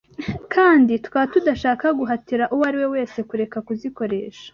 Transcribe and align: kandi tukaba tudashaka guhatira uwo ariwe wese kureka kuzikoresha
kandi 0.53 0.91
tukaba 1.03 1.25
tudashaka 1.33 1.85
guhatira 1.99 2.43
uwo 2.53 2.63
ariwe 2.69 2.87
wese 2.95 3.17
kureka 3.29 3.57
kuzikoresha 3.67 4.47